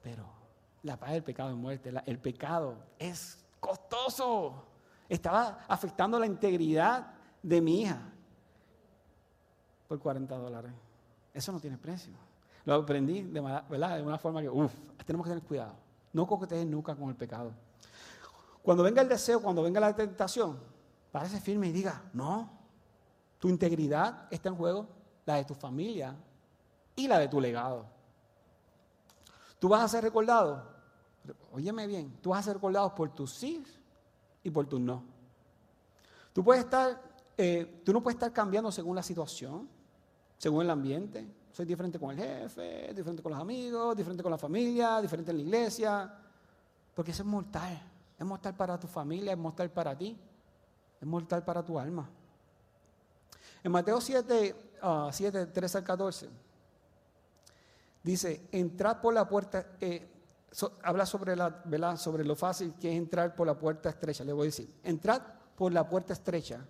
[0.04, 0.26] Pero
[0.84, 1.93] la paz del pecado es muerte.
[2.06, 4.65] el pecado es costoso.
[5.08, 8.00] Estaba afectando la integridad de mi hija
[9.88, 10.72] por 40 dólares.
[11.34, 12.13] Eso no tiene precio.
[12.65, 13.98] Lo aprendí de, ¿verdad?
[13.98, 14.74] de una forma que, uff,
[15.06, 15.74] tenemos que tener cuidado.
[16.13, 17.52] No coquetees nunca con el pecado.
[18.62, 20.60] Cuando venga el deseo, cuando venga la tentación,
[21.12, 22.50] parece firme y diga, no,
[23.39, 24.88] tu integridad está en juego,
[25.26, 26.15] la de tu familia
[26.95, 27.86] y la de tu legado.
[29.58, 30.63] Tú vas a ser recordado,
[31.51, 33.63] óyeme bien, tú vas a ser recordado por tus sí
[34.43, 35.03] y por tus no.
[36.33, 37.01] Tú puedes estar,
[37.37, 39.67] eh, tú no puedes estar cambiando según la situación,
[40.37, 41.27] según el ambiente.
[41.51, 45.37] Soy diferente con el jefe, diferente con los amigos, diferente con la familia, diferente en
[45.37, 46.13] la iglesia,
[46.95, 47.81] porque eso es mortal.
[48.17, 50.17] Es mortal para tu familia, es mortal para ti,
[51.01, 52.09] es mortal para tu alma.
[53.63, 54.55] En Mateo 7,
[55.11, 56.29] 7 13 al 14,
[58.03, 60.07] dice, entrad por la puerta, eh,
[60.83, 64.23] habla sobre, la, sobre lo fácil que es entrar por la puerta estrecha.
[64.23, 65.21] Le voy a decir, entrad
[65.55, 66.65] por la puerta estrecha,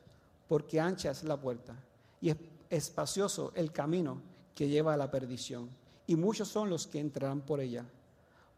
[0.47, 1.75] porque ancha es la puerta
[2.21, 2.37] y es
[2.69, 4.21] espacioso el camino
[4.55, 5.69] que lleva a la perdición,
[6.05, 7.85] y muchos son los que entrarán por ella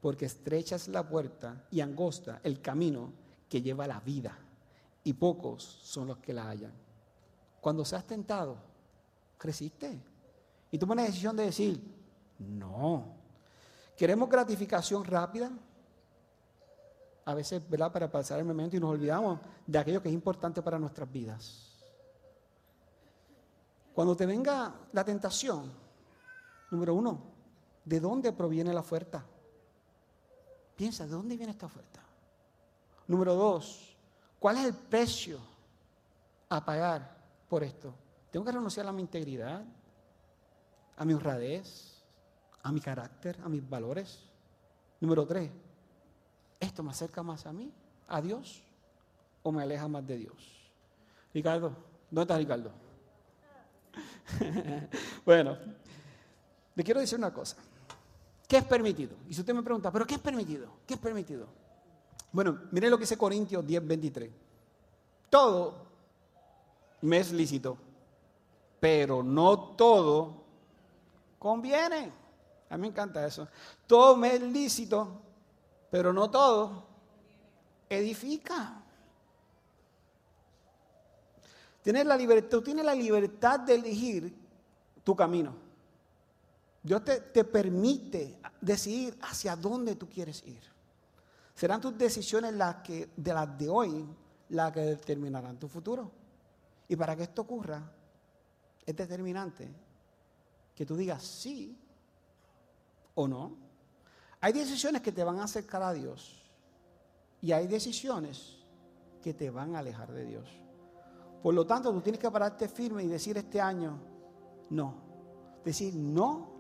[0.02, 3.14] porque estrecha es la puerta y angosta el camino
[3.48, 4.38] que lleva a la vida,
[5.04, 6.74] y pocos son los que la hallan.
[7.60, 8.58] Cuando seas tentado,
[9.38, 10.02] creciste.
[10.72, 11.80] Y tomas la decisión de decir,
[12.40, 13.21] no.
[14.02, 15.52] ¿Queremos gratificación rápida?
[17.24, 17.92] A veces, ¿verdad?
[17.92, 21.78] Para pasar el momento y nos olvidamos de aquello que es importante para nuestras vidas.
[23.94, 25.72] Cuando te venga la tentación,
[26.72, 27.22] número uno,
[27.86, 29.24] ¿de dónde proviene la oferta?
[30.76, 32.02] Piensa, ¿de dónde viene esta oferta?
[33.06, 33.96] Número dos,
[34.40, 35.38] ¿cuál es el precio
[36.50, 37.94] a pagar por esto?
[38.32, 39.64] ¿Tengo que renunciar a mi integridad?
[40.98, 42.01] ¿A mi honradez?
[42.64, 43.40] ¿A mi carácter?
[43.44, 44.20] ¿A mis valores?
[45.00, 45.50] Número tres,
[46.60, 47.72] ¿esto me acerca más a mí,
[48.08, 48.62] a Dios,
[49.42, 50.72] o me aleja más de Dios?
[51.34, 51.76] Ricardo,
[52.12, 52.72] ¿dónde está Ricardo?
[55.26, 55.58] bueno,
[56.76, 57.58] le quiero decir una cosa.
[58.48, 59.16] ¿Qué es permitido?
[59.28, 60.68] Y si usted me pregunta, ¿pero qué es permitido?
[60.86, 61.48] ¿Qué es permitido?
[62.32, 64.30] Bueno, mire lo que dice Corintios 10, 23.
[65.30, 65.88] Todo
[67.02, 67.78] me es lícito,
[68.80, 70.44] pero no todo
[71.40, 72.21] conviene.
[72.72, 73.50] A mí me encanta eso.
[73.86, 75.22] Todo me es lícito,
[75.92, 76.88] pero no todo
[77.90, 78.82] edifica.
[81.84, 84.34] Tienes la libertad, tú tienes la libertad de elegir
[85.04, 85.54] tu camino.
[86.82, 90.62] Dios te, permite decidir hacia dónde tú quieres ir.
[91.54, 94.08] Serán tus decisiones las que, de las de hoy
[94.50, 96.10] las que determinarán tu futuro.
[96.88, 97.84] Y para que esto ocurra,
[98.86, 99.68] es determinante
[100.74, 101.78] que tú digas sí
[103.22, 103.58] o no.
[104.40, 106.42] Hay decisiones que te van a acercar a Dios
[107.42, 108.58] y hay decisiones
[109.22, 110.50] que te van a alejar de Dios.
[111.42, 114.00] Por lo tanto, tú tienes que pararte firme y decir este año
[114.70, 114.96] no.
[115.64, 116.52] Decir no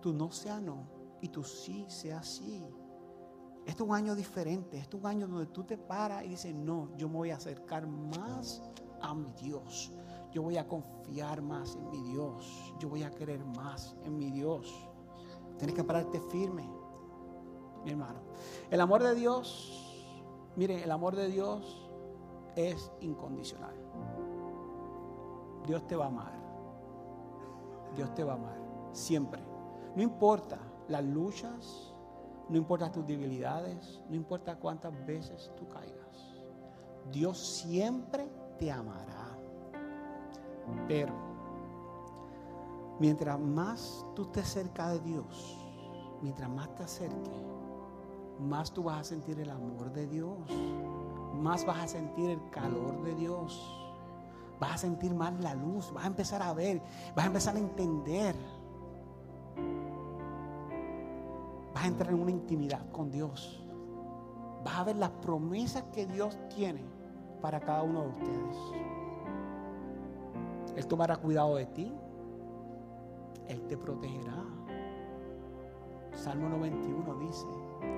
[0.00, 0.86] tu no sea no
[1.20, 2.64] y tu sí sea sí.
[3.66, 6.54] Este es un año diferente, este es un año donde tú te paras y dices,
[6.54, 8.62] no, yo me voy a acercar más
[9.00, 9.92] a mi Dios.
[10.32, 12.74] Yo voy a confiar más en mi Dios.
[12.78, 14.72] Yo voy a creer más en mi Dios.
[15.58, 16.68] Tienes que pararte firme,
[17.84, 18.20] mi hermano.
[18.70, 21.90] El amor de Dios, miren, el amor de Dios
[22.56, 23.74] es incondicional.
[25.66, 26.32] Dios te va a amar.
[27.94, 28.66] Dios te va a amar.
[28.92, 29.42] siempre.
[29.94, 31.94] No importa las luchas,
[32.48, 36.40] no importa tus debilidades, no importa cuántas veces tú caigas.
[37.10, 38.26] Dios siempre
[38.58, 39.36] te amará.
[40.88, 41.12] Pero
[42.98, 45.58] mientras más tú estés cerca de Dios,
[46.22, 47.44] mientras más te acerques,
[48.40, 50.38] más tú vas a sentir el amor de Dios,
[51.34, 53.62] más vas a sentir el calor de Dios,
[54.58, 56.82] vas a sentir más la luz, vas a empezar a ver,
[57.14, 58.36] vas a empezar a entender.
[61.74, 63.62] Vas a entrar en una intimidad con Dios.
[64.64, 66.82] Vas a ver las promesas que Dios tiene
[67.42, 68.56] para cada uno de ustedes.
[70.74, 71.94] Él tomará cuidado de ti.
[73.48, 74.44] Él te protegerá.
[76.12, 77.46] Salmo 91 dice,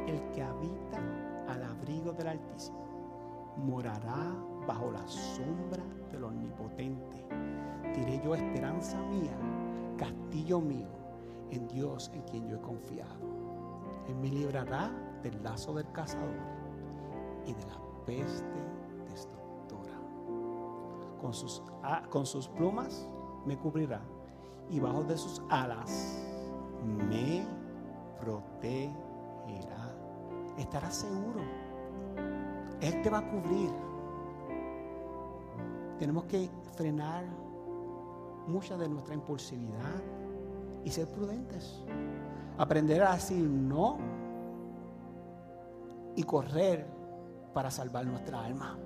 [0.06, 1.00] el que habita
[1.48, 2.88] al abrigo del Altísimo
[3.56, 4.34] morará
[4.66, 5.82] bajo la sombra
[6.12, 7.26] del Omnipotente.
[7.94, 9.36] Diré yo esperanza mía,
[9.96, 10.88] castillo mío,
[11.50, 13.16] en Dios en quien yo he confiado.
[14.08, 14.90] Él me librará
[15.22, 16.28] del lazo del cazador
[17.46, 18.60] y de la peste
[19.10, 19.98] destructora.
[21.20, 21.62] Con sus,
[22.10, 23.08] con sus plumas
[23.46, 24.02] me cubrirá
[24.70, 26.18] y bajo de sus alas
[26.84, 27.46] me
[28.20, 29.94] protegerá.
[30.58, 31.40] Estarás seguro.
[32.80, 33.70] Él te va a cubrir.
[35.98, 37.24] Tenemos que frenar
[38.46, 40.02] mucha de nuestra impulsividad
[40.84, 41.82] y ser prudentes.
[42.56, 43.98] Aprender a decir no
[46.16, 46.86] y correr
[47.52, 48.76] para salvar nuestra alma.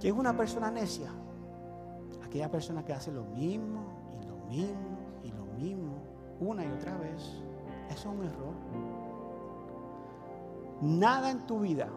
[0.00, 1.10] ¿Quién es una persona necia?
[2.28, 3.80] Aquella persona que hace lo mismo
[4.20, 5.94] y lo mismo y lo mismo
[6.40, 7.22] una y otra vez.
[7.88, 8.54] Eso es un error.
[10.82, 11.88] Nada en tu vida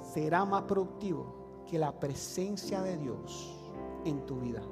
[0.00, 1.26] será más productivo
[1.68, 3.54] que la presencia de Dios
[4.06, 4.62] en tu vida.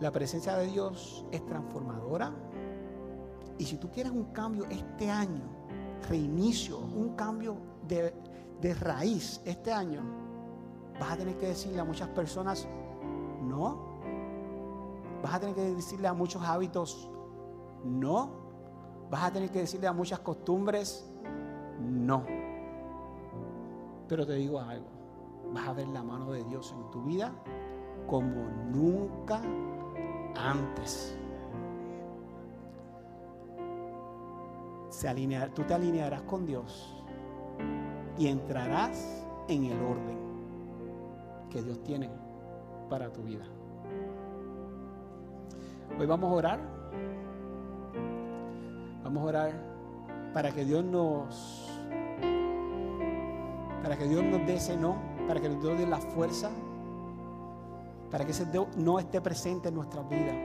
[0.00, 2.30] La presencia de Dios es transformadora.
[3.56, 5.44] Y si tú quieres un cambio este año,
[6.10, 7.56] reinicio, un cambio
[7.88, 8.12] de,
[8.60, 10.02] de raíz este año,
[11.00, 12.68] vas a tener que decirle a muchas personas,
[13.54, 13.78] no.
[15.22, 17.08] Vas a tener que decirle a muchos hábitos,
[17.84, 18.30] no.
[19.10, 21.10] Vas a tener que decirle a muchas costumbres,
[21.80, 22.24] no.
[24.08, 24.86] Pero te digo algo,
[25.52, 27.32] vas a ver la mano de Dios en tu vida
[28.06, 29.40] como nunca
[30.36, 31.16] antes.
[34.90, 35.12] Se
[35.54, 37.04] tú te alinearás con Dios
[38.16, 40.18] y entrarás en el orden
[41.50, 42.10] que Dios tiene
[42.88, 43.44] para tu vida.
[45.98, 46.60] Hoy vamos a orar.
[49.02, 49.52] Vamos a orar
[50.32, 51.70] para que Dios nos
[53.82, 54.96] para que Dios nos dé ese no,
[55.28, 56.50] para que Dios dé la fuerza
[58.14, 60.36] para que ese no esté presente en nuestras vidas.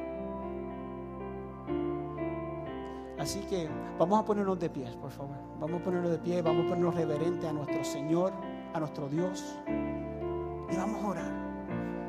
[3.20, 3.70] Así que
[4.00, 5.36] vamos a ponernos de pie, por favor.
[5.60, 8.34] Vamos a ponernos de pie, vamos a ponernos reverente a nuestro Señor,
[8.74, 9.56] a nuestro Dios.
[9.68, 11.39] Y vamos a orar.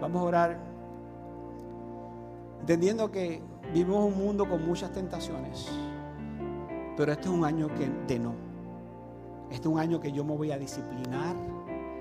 [0.00, 0.58] Vamos a orar
[2.60, 3.42] entendiendo que
[3.72, 5.68] vivimos un mundo con muchas tentaciones.
[6.96, 8.34] Pero este es un año que, de no.
[9.50, 11.34] Este es un año que yo me voy a disciplinar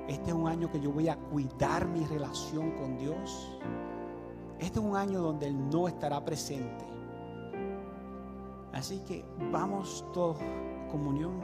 [0.09, 3.55] este es un año que yo voy a cuidar mi relación con Dios.
[4.57, 6.83] Este es un año donde Él no estará presente.
[8.73, 10.37] Así que vamos todos
[10.89, 11.39] comunión.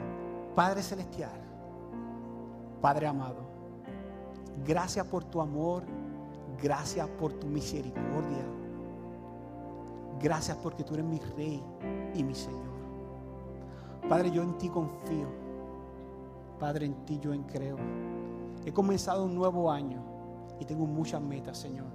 [0.56, 1.40] Padre Celestial,
[2.82, 3.36] Padre amado,
[4.66, 5.84] gracias por tu amor,
[6.62, 8.44] gracias por tu misericordia.
[10.20, 11.62] Gracias porque tú eres mi rey
[12.14, 12.76] y mi Señor.
[14.08, 15.28] Padre, yo en ti confío.
[16.58, 17.76] Padre, en ti yo en creo.
[18.64, 20.02] He comenzado un nuevo año
[20.58, 21.86] y tengo muchas metas, Señor.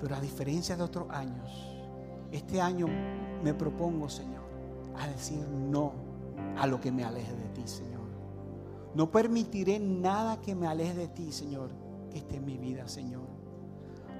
[0.00, 1.76] Pero a diferencia de otros años,
[2.30, 2.86] este año
[3.42, 4.42] me propongo, Señor,
[4.96, 5.92] a decir no
[6.56, 8.06] a lo que me aleje de ti, Señor.
[8.94, 11.70] No permitiré nada que me aleje de ti, Señor,
[12.10, 13.27] que esté en mi vida, Señor.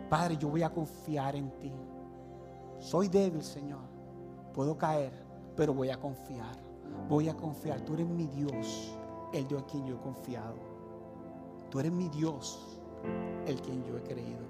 [0.09, 1.72] Padre, yo voy a confiar en ti.
[2.78, 3.80] Soy débil, Señor.
[4.54, 5.12] Puedo caer,
[5.54, 6.56] pero voy a confiar.
[7.09, 7.80] Voy a confiar.
[7.82, 8.94] Tú eres mi Dios,
[9.34, 10.54] el Dios a quien yo he confiado.
[11.70, 12.80] Tú eres mi Dios,
[13.46, 14.46] el quien yo he creído.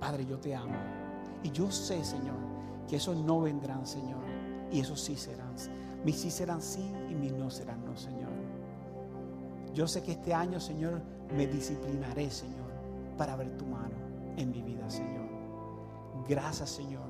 [0.00, 0.76] Padre, yo te amo.
[1.42, 2.36] Y yo sé, Señor,
[2.88, 4.22] que esos no vendrán, Señor.
[4.70, 5.54] Y esos sí serán.
[6.04, 8.30] Mis sí serán sí y mis no serán no, Señor.
[9.74, 11.02] Yo sé que este año, Señor,
[11.36, 12.70] me disciplinaré, Señor,
[13.18, 13.97] para ver tu mano
[14.38, 15.28] en mi vida, Señor.
[16.28, 17.08] Gracias, Señor,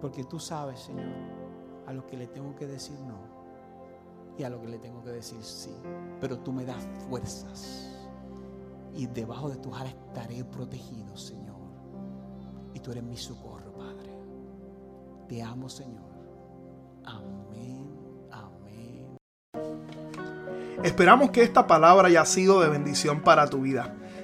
[0.00, 1.12] porque tú sabes, Señor,
[1.86, 3.18] a lo que le tengo que decir no
[4.36, 5.74] y a lo que le tengo que decir sí.
[6.20, 8.08] Pero tú me das fuerzas
[8.94, 11.56] y debajo de tus alas estaré protegido, Señor.
[12.74, 14.12] y tú eres mi socorro, Padre.
[15.28, 16.08] Te amo, Señor.
[17.04, 17.88] Amén,
[18.30, 19.18] amén.
[20.82, 23.96] Esperamos que esta palabra haya sido de bendición para tu vida.